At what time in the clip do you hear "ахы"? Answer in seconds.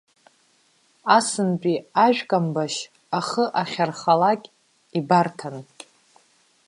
3.19-3.45